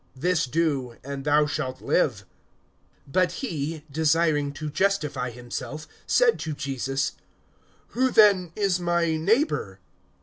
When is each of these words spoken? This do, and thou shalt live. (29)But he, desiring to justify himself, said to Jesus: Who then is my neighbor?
This 0.15 0.47
do, 0.47 0.97
and 1.03 1.25
thou 1.25 1.45
shalt 1.45 1.79
live. 1.79 2.25
(29)But 3.11 3.31
he, 3.33 3.83
desiring 3.91 4.51
to 4.53 4.71
justify 4.71 5.29
himself, 5.29 5.87
said 6.07 6.39
to 6.39 6.53
Jesus: 6.55 7.11
Who 7.89 8.09
then 8.09 8.51
is 8.55 8.79
my 8.79 9.15
neighbor? 9.17 9.79